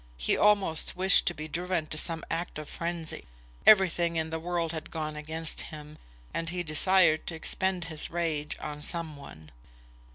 [0.17, 3.25] He almost wished to be driven to some act of frenzy.
[3.67, 5.99] Everything in the world had gone against him,
[6.33, 9.51] and he desired to expend his rage on some one.